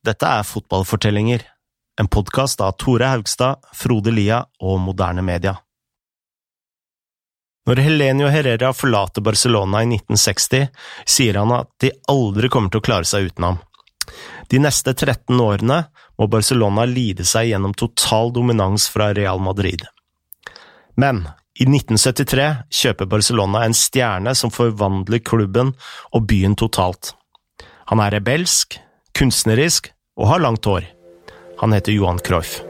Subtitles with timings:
[0.00, 1.42] Dette er Fotballfortellinger,
[2.00, 5.58] en podkast av Tore Haugstad, Frode Lia og Moderne Media.
[7.68, 10.72] Når Helenio Herrera forlater Barcelona i 1960,
[11.04, 13.60] sier han at de aldri kommer til å klare seg uten ham.
[14.48, 15.82] De neste 13 årene
[16.16, 19.84] må Barcelona lide seg gjennom total dominans fra Real Madrid.
[20.96, 21.26] Men
[21.60, 25.76] i 1973 kjøper Barcelona en stjerne som forvandler klubben
[26.16, 27.12] og byen totalt.
[27.92, 28.80] Han er rebelsk,
[29.20, 30.86] kunstnerisk og har langt hår.
[31.60, 32.62] Han heter Johan Cruyff.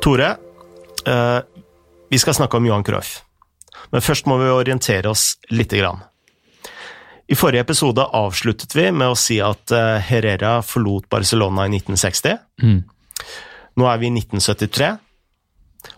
[0.00, 0.36] Tore,
[1.06, 1.40] eh,
[2.08, 3.20] vi skal snakke om Johan Cruyff.
[3.90, 6.02] Men først må vi orientere oss lite grann.
[7.26, 12.38] I forrige episode avsluttet vi med å si at eh, Herrera forlot Barcelona i 1960.
[12.62, 12.78] Mm.
[13.76, 14.92] Nå er vi i 1973,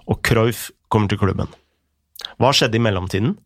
[0.09, 1.53] og Cruyff kommer til klubben.
[2.41, 3.37] Hva skjedde i mellomtiden?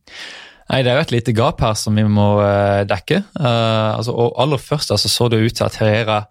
[0.70, 3.24] Nei, Det er jo et lite gap her som vi må eh, dekke.
[3.34, 6.22] Uh, altså, og Aller først altså, så det ut til at Herrera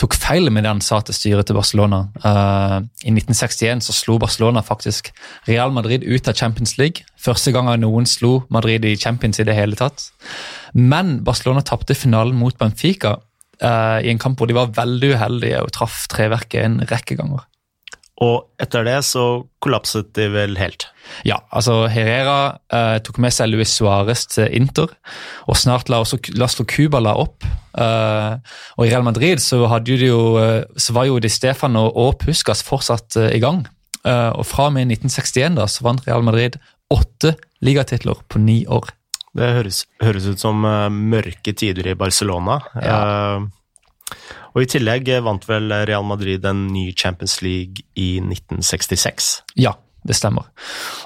[0.00, 2.02] tok feil med det han sa til styret til Barcelona.
[2.20, 5.10] Uh, I 1961 så slo Barcelona faktisk
[5.48, 7.06] Real Madrid ut av Champions League.
[7.20, 10.10] Første gang noen slo Madrid i Champions i det hele tatt.
[10.74, 15.64] Men Barcelona tapte finalen mot Benfica uh, i en kamp hvor de var veldig uheldige
[15.64, 17.46] og traff treverket en rekke ganger.
[18.24, 20.86] Og etter det så kollapset de vel helt.
[21.28, 24.94] Ja, altså Herrera eh, tok med seg Luis Suárez til Inter,
[25.44, 27.44] og snart la også Laslo Cubala opp.
[27.76, 32.16] Eh, og i Real Madrid så, de jo, eh, så var jo Di Stefano og
[32.24, 33.66] Puskas fortsatt eh, i gang.
[34.06, 36.56] Eh, og fra og med 1961 da, så vant Real Madrid
[36.92, 38.88] åtte ligatitler på ni år.
[39.36, 42.60] Det høres, høres ut som eh, mørke tider i Barcelona.
[42.80, 44.16] Eh,
[44.56, 49.28] og i tillegg vant vel Real Madrid en ny Champions League i 1966.
[49.60, 49.74] Ja,
[50.06, 50.46] det stemmer.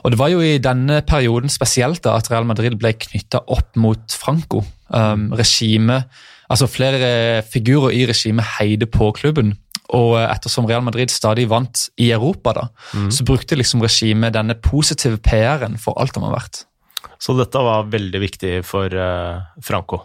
[0.04, 3.74] Og det var jo i denne perioden spesielt da at Real Madrid ble knytta opp
[3.80, 4.62] mot Franco.
[4.90, 6.04] Um, regime,
[6.50, 9.56] altså Flere figurer i regimet heide på klubben.
[9.98, 12.68] Og ettersom Real Madrid stadig vant i Europa, da,
[13.10, 16.62] så brukte liksom regimet denne positive PR-en for alt de har vært.
[17.18, 20.04] Så dette var veldig viktig for uh, Franco.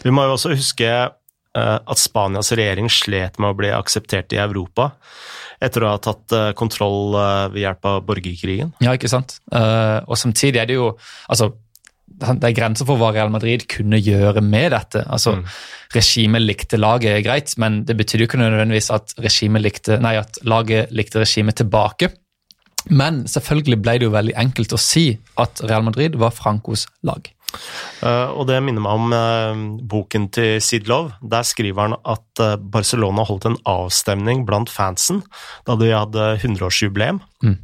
[0.00, 1.12] Vi må jo også huske eh,
[1.56, 4.90] at Spanias regjering slet med å bli akseptert i Europa
[5.62, 8.74] etter å ha tatt eh, kontroll eh, ved hjelp av borgerkrigen.
[8.84, 9.38] Ja, ikke sant?
[9.52, 10.90] Eh, og samtidig er det jo
[11.32, 11.52] altså,
[12.16, 15.02] det er grenser for hva Real Madrid kunne gjøre med dette.
[15.12, 15.38] Altså,
[15.94, 19.16] Regimet likte laget greit, men det betydde jo ikke nødvendigvis at,
[19.60, 22.10] likte, nei, at laget likte regimet tilbake.
[22.90, 25.08] Men selvfølgelig ble det jo veldig enkelt å si
[25.42, 27.28] at Real Madrid var Francos lag.
[28.02, 31.16] Eh, og det minner meg om eh, boken til Sid Love.
[31.22, 35.22] Der skriver han at eh, Barcelona holdt en avstemning blant fansen
[35.68, 37.22] da de hadde 100-årsjubileum.
[37.44, 37.56] Mm.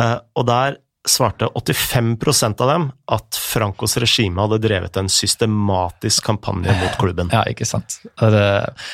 [0.00, 0.78] Og der
[1.08, 7.32] svarte 85% av dem at Francos regime hadde drevet en systematisk kampanje mot klubben.
[7.32, 7.98] Ja, ikke sant.
[8.20, 8.44] Det,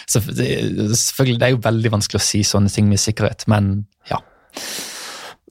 [0.07, 3.73] selvfølgelig, det er jo veldig vanskelig å si sånne ting med sikkerhet, men
[4.11, 4.21] ja.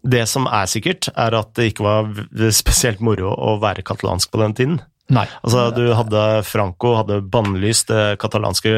[0.06, 2.12] Det som er sikkert, er at det ikke var
[2.54, 4.84] spesielt moro å være katalansk på den tiden.
[5.14, 5.26] Nei.
[5.46, 8.72] Altså, du hadde Franco hadde bannlyst det katalanske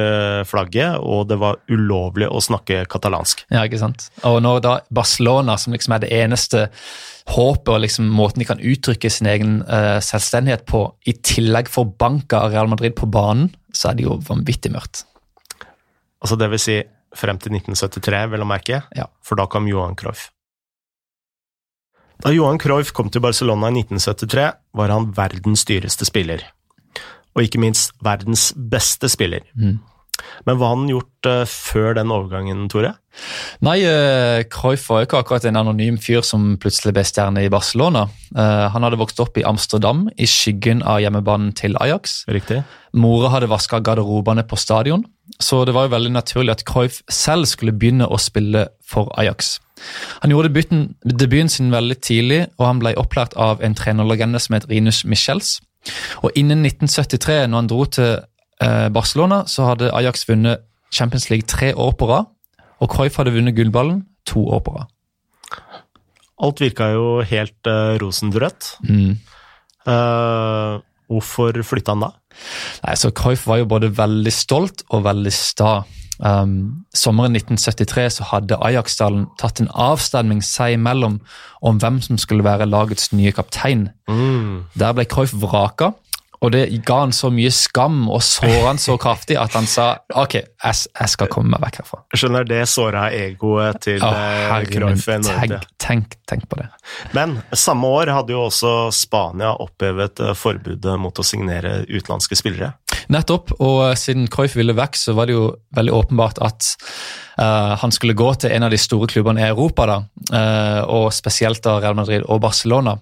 [0.49, 3.45] flagget, og det var ulovlig å snakke katalansk.
[3.53, 4.09] Ja, ikke sant.
[4.27, 6.65] Og når da Barcelona, som liksom er det eneste
[7.31, 11.93] håpet og liksom måten de kan uttrykke sin egen uh, selvstendighet på, i tillegg får
[11.99, 15.05] banka av Real Madrid på banen, så er det jo vanvittig mørkt.
[16.19, 16.81] Altså, det vil si
[17.15, 19.07] frem til 1973, vel å merke, Ja.
[19.23, 20.27] for da kom Johan Cruyff.
[22.23, 26.41] Da Johan Cruyff kom til Barcelona i 1973, var han verdens dyreste spiller.
[27.37, 29.45] Og ikke minst verdens beste spiller.
[29.53, 29.77] Mm.
[30.47, 32.93] Men hva har han gjort eh, før den overgangen, Tore?
[33.65, 37.51] Nei, eh, Cruyff var jo ikke akkurat en anonym fyr som plutselig ble stjerne i
[37.53, 38.05] Barcelona.
[38.35, 42.21] Eh, han hadde vokst opp i Amsterdam, i skyggen av hjemmebanen til Ajax.
[42.31, 42.61] Riktig?
[42.97, 45.05] Mora hadde vaska garderobene på stadion,
[45.43, 49.57] så det var jo veldig naturlig at Cruyff selv skulle begynne å spille for Ajax.
[50.23, 54.57] Han gjorde debuten, debuten sin veldig tidlig, og han ble opplært av en trenerlegende som
[54.57, 55.57] het Rinus Michels.
[56.25, 58.17] Og innen 1973, når han dro til
[58.59, 60.63] Barcelona, så hadde Ajax vunnet
[60.93, 62.29] Champions League tre år på rad,
[62.81, 64.93] og Cruyff hadde vunnet gullballen to år på rad.
[66.37, 68.77] Alt virka jo helt uh, rosenrødt.
[68.85, 69.17] Mm.
[69.87, 70.77] Uh,
[71.09, 72.11] hvorfor flytta han da?
[72.83, 75.79] Nei, så Cruyff var jo både veldig stolt og veldig sta.
[76.17, 81.19] Um, sommeren 1973 så hadde Ajax-dalen tatt en avstemning seg imellom
[81.65, 83.87] om hvem som skulle være lagets nye kaptein.
[84.09, 84.67] Mm.
[84.77, 85.95] Der ble Cruyff vraka,
[86.43, 89.87] og det ga han så mye skam og såra han så kraftig at han sa
[90.13, 92.01] ok, jeg, jeg skal komme meg vekk herfra.
[92.13, 94.17] Skjønner det såra egoet til oh,
[94.69, 95.49] Cruyff enormt.
[95.49, 96.67] tenk, tenk, tenk på det.
[97.17, 102.75] Men samme år hadde jo også Spania opphevet eh, forbudet mot å signere utenlandske spillere.
[103.13, 106.69] Nettopp, og eh, siden Cruyff ville vekk, så var det jo veldig åpenbart at
[107.39, 109.97] uh, han skulle gå til en av de store klubbene i Europa, da,
[110.33, 112.97] uh, og spesielt da Real Madrid og Barcelona.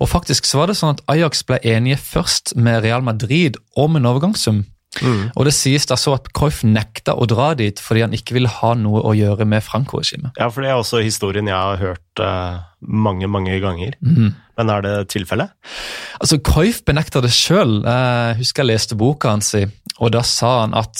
[0.00, 3.98] Og faktisk så var det sånn at Ajax ble enige først med Real Madrid om
[3.98, 4.64] en overgangssum.
[5.00, 8.50] Og det sies da så at Cruyff nekta å dra dit fordi han ikke ville
[8.60, 10.36] ha noe å gjøre med Franco-regimet.
[10.38, 13.96] Ja, for det er også historien jeg har hørt uh, mange, mange ganger.
[14.04, 14.34] Mm.
[14.60, 15.54] Men er det tilfellet?
[16.20, 17.80] Altså, Cruyff benekta det sjøl.
[17.86, 19.64] Jeg husker jeg leste boka hans, i,
[19.98, 20.92] og da sa han at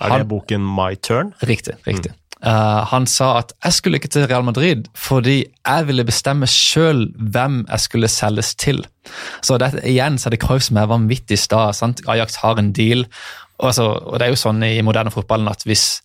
[0.00, 1.34] Er han, det boken My Turn?
[1.44, 1.76] Riktig.
[1.86, 2.16] riktig.
[2.46, 7.08] Eh, han sa at jeg skulle ikke til Real Madrid fordi jeg ville bestemme sjøl
[7.16, 8.84] hvem jeg skulle selges til.
[9.42, 11.68] Så det, igjen så er det Cruyff som er vanvittig sta.
[12.06, 13.06] Ajax har en deal.
[13.56, 16.02] Og, altså, og det er jo sånn i moderne fotballen at hvis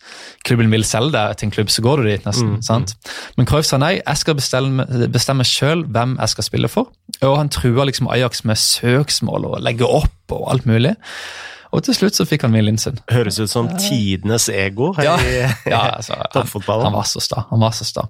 [0.47, 2.53] klubben vil selge deg til en klubb, så går du dit, nesten.
[2.63, 2.95] sant?
[3.35, 6.93] Men Cruyff sa nei, jeg skal bestemme, bestemme sjøl hvem jeg skal spille for.
[7.19, 10.95] Og han trua liksom Ajax med søksmål og legge opp og alt mulig.
[11.71, 12.97] Og til slutt så fikk han viljen sin.
[13.11, 15.35] Høres ut som tidenes ego her Ja, i
[15.71, 16.89] ja altså, toppfotballen.
[16.89, 17.45] han var så sta.
[17.49, 18.07] han var så sta.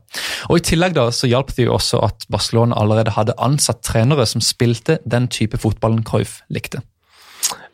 [0.50, 4.26] Og I tillegg da, så hjalp det jo også at Barcelona allerede hadde ansatt trenere
[4.26, 6.82] som spilte den type fotballen Cruyff likte.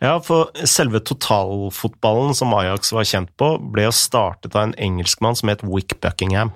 [0.03, 5.35] Ja, for selve totalfotballen som Ajax var kjent på, ble jo startet av en engelskmann
[5.39, 6.51] som het Wick Buckingham.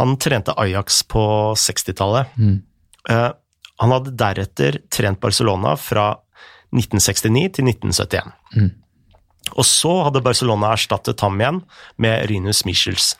[0.00, 1.22] Han trente Ajax på
[1.58, 2.32] 60-tallet.
[3.12, 3.30] Eh,
[3.82, 6.14] han hadde deretter trent Barcelona fra
[6.72, 8.32] 1969 til 1971.
[9.58, 11.62] Og så hadde Barcelona erstattet ham igjen
[12.00, 13.12] med Rinus Michels.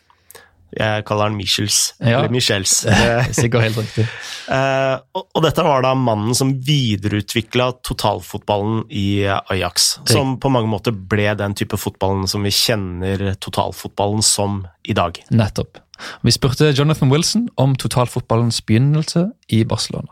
[0.72, 2.22] Jeg kaller han Michels, Ja.
[2.22, 2.78] eller Michels.
[3.36, 4.06] Sikkert helt riktig.
[4.52, 10.00] Eh, og, og dette var da mannen som videreutvikla totalfotballen i Ajax.
[10.10, 15.20] Som på mange måter ble den type fotballen som vi kjenner totalfotballen som i dag.
[15.30, 15.78] Nettopp.
[16.26, 20.10] Vi spurte Jonathan Wilson om totalfotballens begynnelse i Barcelona.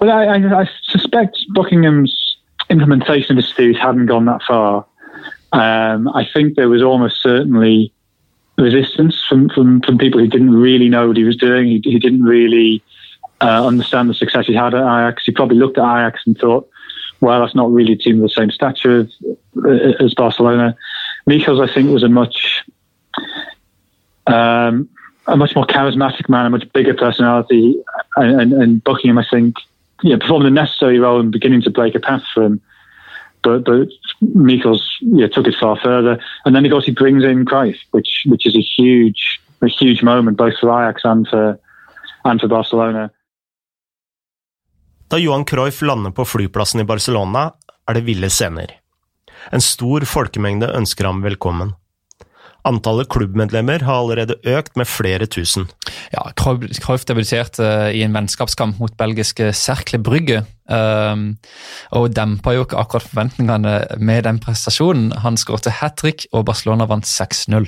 [0.00, 2.36] Well, I, I, I suspect Buckingham's
[2.70, 4.86] implementation of his theories hadn't gone that far.
[5.52, 7.92] Um, I think there was almost certainly
[8.56, 11.66] resistance from, from, from people who didn't really know what he was doing.
[11.66, 12.82] He, he didn't really
[13.40, 15.24] uh, understand the success he had at Ajax.
[15.26, 16.68] He probably looked at Ajax and thought,
[17.20, 19.18] well, that's not really a team of the same stature as,
[19.64, 20.76] uh, as Barcelona.
[21.26, 22.64] Michels, I think, was a much
[24.26, 24.88] um,
[25.26, 27.76] a much more charismatic man, a much bigger personality,
[28.16, 29.56] and, and, and Buckingham, I think,
[30.02, 32.60] yeah, performed the necessary role and beginning to break a path for him.
[33.42, 33.88] But but
[34.20, 38.24] Michels yeah, took it far further, and then of course he brings in Cruyff, which
[38.26, 41.58] which is a huge a huge moment both for Ajax and for
[42.24, 43.10] and for Barcelona.
[45.08, 47.50] Da Johan Cruyff lander på flyplassen i Barcelona,
[47.88, 48.76] er det ville scener.
[49.50, 51.72] En stor folkemengde ønsker ham velkommen.
[52.68, 55.68] Antallet klubbmedlemmer har allerede økt med flere tusen.
[56.12, 60.44] Ja, Cruyff debuterte eh, i en vennskapskamp mot belgiske Cercle Brygge.
[60.70, 61.32] Um,
[61.98, 65.10] og dempa jo ikke akkurat forventningene med den prestasjonen.
[65.24, 67.66] Han skåret hat trick, og Barcelona vant 6-0.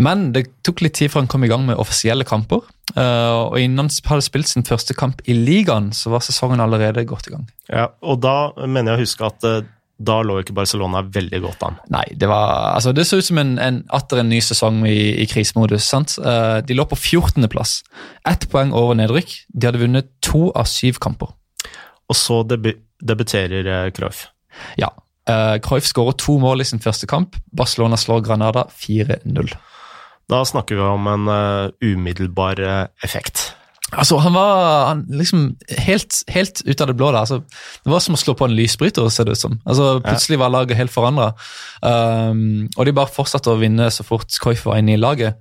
[0.00, 2.62] Men det tok litt tid før han kom i gang med offisielle kamper.
[2.92, 7.06] Uh, og innen han hadde spilt sin første kamp i ligaen, så var sesongen allerede
[7.08, 7.46] godt i gang.
[7.72, 9.62] Ja, og da mener jeg å huske at eh,
[10.02, 11.76] da lå ikke Barcelona veldig godt an.
[11.92, 15.22] Nei, det var, altså det så ut som en, en, atter en ny sesong i,
[15.22, 15.84] i krisemodus.
[15.86, 16.16] sant?
[16.18, 17.80] Uh, de lå på 14.-plass.
[18.28, 19.36] Ett poeng over nedrykk.
[19.52, 21.30] De hadde vunnet to av syv kamper.
[22.10, 24.28] Og så debu debuterer eh, Cruyff.
[24.78, 24.92] Ja.
[25.26, 27.34] Uh, Cruyff skårer to mål i sin første kamp.
[27.50, 29.50] Barcelona slår Granada 4-0.
[30.30, 33.51] Da snakker vi om en uh, umiddelbar uh, effekt.
[33.92, 37.10] Altså, Han var han liksom helt, helt ut av det blå.
[37.12, 37.20] Da.
[37.20, 37.42] Altså,
[37.84, 39.58] det var som å slå på en lysbryter, ser det ut som.
[39.66, 41.32] Altså, Plutselig var laget helt forandra.
[41.82, 45.36] Um, og de bare fortsatte å vinne så fort Cruyff var inne i laget.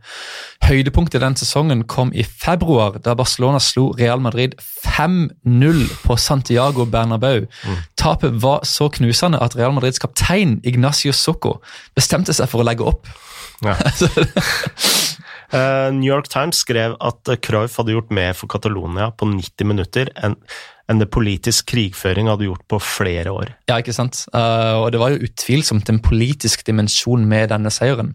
[0.67, 7.47] Høydepunktet den sesongen kom i februar, da Barcelona slo Real Madrid 5-0 på Santiago Bernabeu.
[7.95, 11.59] Tapet var så knusende at Real Madrids kaptein Ignacio Socco
[11.95, 13.07] bestemte seg for å legge opp.
[13.63, 13.77] Ja.
[15.51, 20.13] Eh, New York Times skrev at Cruyff hadde gjort mer for Catalonia på 90 minutter
[20.15, 20.37] enn
[20.91, 23.53] enn det politisk krigføring hadde gjort på flere år.
[23.69, 24.25] Ja, ikke sant?
[24.35, 28.13] Uh, og Det var jo utvilsomt en politisk dimensjon med denne seieren.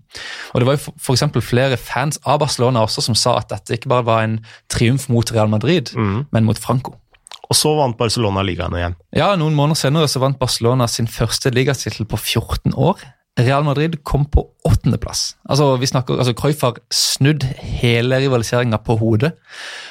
[0.53, 3.79] Og Det var jo for, eksempel flere fans av Barcelona også som sa at dette
[3.79, 4.39] ikke bare var en
[4.69, 6.99] triumf mot Real Madrid, men mot Franco.
[7.47, 8.97] Og så vant Barcelona ligaen igjen.
[9.15, 12.99] Ja, Noen måneder senere så vant Barcelona sin første ligatittel på 14 år.
[13.39, 15.35] Real Madrid kom på åttendeplass.
[15.49, 19.33] Altså, vi snakker, altså, Cruyff har snudd hele rivaliseringa på hodet.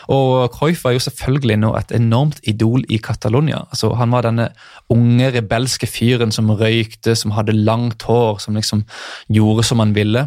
[0.09, 3.59] Og Cruyff var jo selvfølgelig nå et enormt idol i Catalonia.
[3.69, 4.49] Altså, han var denne
[4.89, 8.81] unge, rebelske fyren som røykte, som hadde langt hår, som liksom
[9.29, 10.25] gjorde som han ville.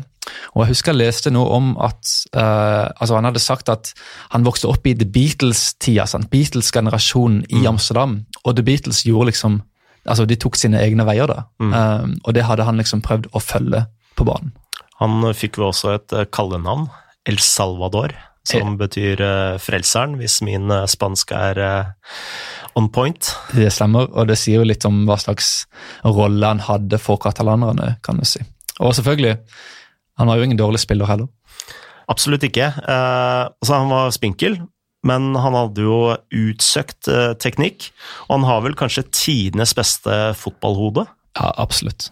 [0.54, 3.94] Og jeg husker jeg leste noe om at uh, altså Han hadde sagt at
[4.34, 6.04] han vokste opp i The Beatles-tida.
[6.30, 7.66] Beatles-generasjonen i Mm.
[7.66, 8.26] Amsterdam.
[8.44, 9.62] Og The Beatles gjorde liksom
[10.08, 11.44] altså De tok sine egne veier, da.
[11.62, 11.74] Mm.
[11.74, 13.84] Um, og det hadde han liksom prøvd å følge
[14.18, 14.54] på banen.
[14.98, 16.88] Han fikk jo også et eh, kallenavn,
[17.28, 18.16] El Salvador,
[18.48, 22.14] som betyr uh, frelseren, hvis min uh, spansk er uh,
[22.78, 23.30] on point.
[23.52, 25.68] Det stemmer, og det sier jo litt om hva slags
[26.06, 28.40] rolle han hadde for katalanerne, kan du si.
[28.80, 29.36] Og selvfølgelig,
[30.18, 31.28] han var jo ingen dårlig spiller heller.
[32.08, 32.70] Absolutt ikke.
[32.88, 34.56] Altså, han var spinkel,
[35.06, 35.98] men han hadde jo
[36.34, 37.90] utsøkt eh, teknikk,
[38.28, 41.06] og han har vel kanskje tidenes beste fotballhode.
[41.38, 42.10] Ja, absolutt.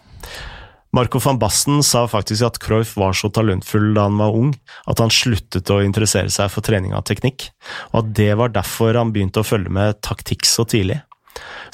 [0.95, 4.53] Marco van Basten sa faktisk at Cruyff var så talentfull da han var ung,
[4.87, 7.49] at han sluttet å interessere seg for trening av teknikk,
[7.91, 11.01] og at det var derfor han begynte å følge med taktikk så tidlig.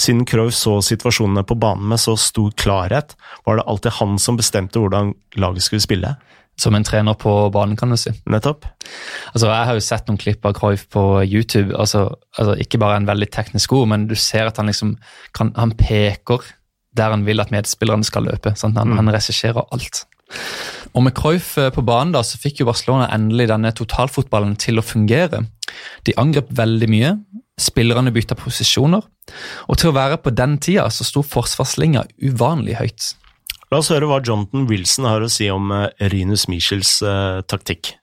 [0.02, 3.14] Siden Cruyff så situasjonene på banen med så stor klarhet,
[3.46, 6.16] var det alltid han som bestemte hvordan laget skulle spille.
[6.60, 8.12] Som en trener på banen, kan du si.
[8.30, 8.68] Nettopp.
[9.34, 11.74] Altså, Jeg har jo sett noen klipp av Cruyff på YouTube.
[11.76, 14.98] altså, altså Ikke bare en veldig teknisk god, men du ser at han liksom
[15.34, 16.40] kan, han peker
[16.96, 18.56] der han vil at medspillerne skal løpe.
[18.56, 18.78] Sant?
[18.78, 18.98] Han, Mm.
[18.98, 20.06] han regisserer alt.
[20.94, 24.78] Og Med Cruyff eh, på banen da, så fikk jo Barcelona endelig denne totalfotballen til
[24.78, 25.48] å fungere.
[26.06, 27.16] De angrep veldig mye,
[27.60, 29.02] spillerne bytta posisjoner,
[29.70, 33.16] og til å være på den tida så sto forsvarslinja uvanlig høyt.
[33.72, 37.96] La oss høre hva Jonathan Wilson har å si om eh, Rinus Michels uh, taktikk.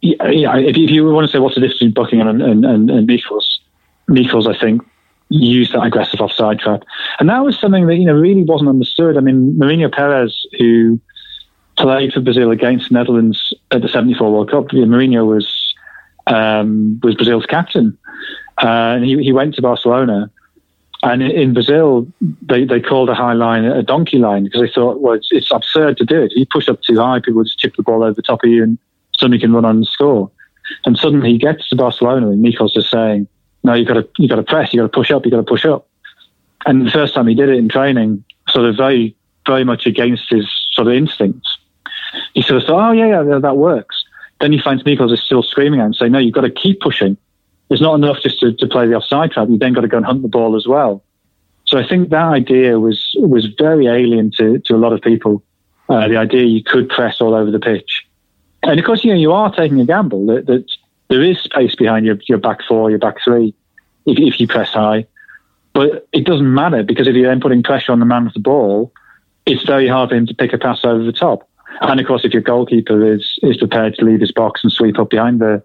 [0.00, 0.56] Yeah, yeah.
[0.56, 4.46] If you, want to say what's the difference between Buckingham and, and, and, and Michels,
[4.46, 4.82] I think,
[5.28, 6.82] used that aggressive offside trap.
[7.18, 9.16] And that was something that, you know, really wasn't understood.
[9.16, 11.00] I mean, Mourinho Perez, who
[11.76, 15.74] played for Brazil against the Netherlands at the 74 World Cup, you know, Mourinho was,
[16.26, 17.96] um, was Brazil's captain.
[18.62, 20.30] Uh, and he, he went to Barcelona.
[21.02, 25.00] And in, Brazil, they, they called a high line a donkey line because they thought,
[25.00, 26.32] well, it's, it's absurd to do it.
[26.34, 28.62] You push up too high, people just chip the ball over the top of you
[28.62, 28.78] and
[29.20, 30.30] somebody can run on and score.
[30.84, 33.28] And suddenly he gets to Barcelona and Mikel's just saying,
[33.62, 35.38] no, you've got to, you got to press, you've got to push up, you've got
[35.38, 35.86] to push up.
[36.66, 39.14] And the first time he did it in training, sort of very,
[39.46, 41.58] very much against his sort of instincts,
[42.34, 44.04] he sort of thought, oh, yeah, yeah, that works.
[44.40, 46.80] Then he finds Michels is still screaming at him, saying, no, you've got to keep
[46.80, 47.16] pushing.
[47.68, 49.48] It's not enough just to, to play the offside trap.
[49.48, 51.04] You've then got to go and hunt the ball as well.
[51.66, 55.44] So I think that idea was was very alien to, to a lot of people.
[55.88, 58.04] Uh, the idea you could press all over the pitch.
[58.62, 60.64] And of course, you know, you are taking a gamble that, that
[61.08, 63.54] there is space behind your, your back four, your back three,
[64.06, 65.06] if, if you press high.
[65.72, 68.40] But it doesn't matter because if you're then putting pressure on the man with the
[68.40, 68.92] ball,
[69.46, 71.48] it's very hard for him to pick a pass over the top.
[71.80, 74.98] And of course, if your goalkeeper is, is prepared to leave his box and sweep
[74.98, 75.62] up behind the,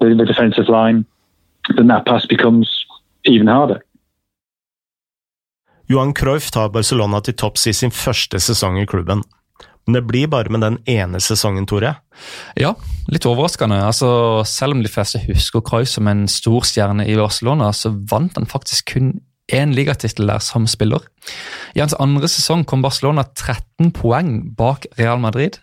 [0.00, 1.04] the, the defensive line,
[1.76, 2.84] then that pass becomes
[3.24, 3.84] even harder.
[5.88, 9.22] Johan Cruyff tar Barcelona til topps i sin første sesong i klubben.
[9.88, 11.94] Men det blir bare med den ene sesongen, Tore.
[12.60, 12.74] Ja,
[13.08, 13.78] litt overraskende.
[13.88, 14.10] Altså,
[14.44, 18.50] selv om de fleste husker Cruyff som en stor stjerne i Barcelona, så vant han
[18.50, 19.14] faktisk kun
[19.48, 21.06] én ligatittel der som spiller.
[21.72, 25.56] I hans andre sesong kom Barcelona 13 poeng bak Real Madrid.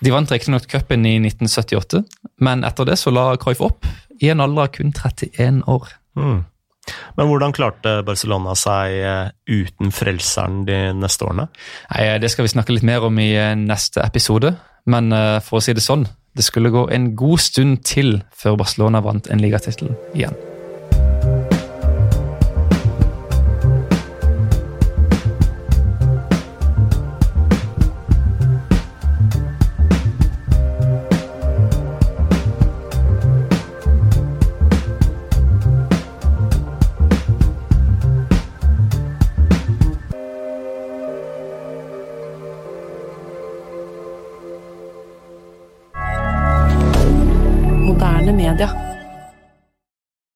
[0.00, 2.00] De vant riktignok cupen i 1978,
[2.40, 3.84] men etter det så la Cruyff opp,
[4.24, 5.92] i en alder av kun 31 år.
[6.16, 6.46] Hmm.
[7.18, 11.48] Men hvordan klarte Barcelona seg eh, uten frelseren de neste årene?
[11.92, 14.54] Nei, Det skal vi snakke litt mer om i eh, neste episode,
[14.90, 16.06] men eh, for å si det sånn,
[16.36, 20.36] det skulle gå en god stund til før Barcelona vant en ligatittel igjen.